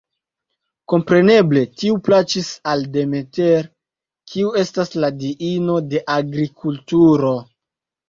Kompreneble 0.93 1.63
tiu 1.81 1.99
plaĉis 2.07 2.49
al 2.73 2.87
Demeter, 2.97 3.69
kiu 4.35 4.57
estas 4.65 4.95
la 5.05 5.15
diino 5.23 5.81
de 5.95 6.05
agrikulturo. 6.19 7.41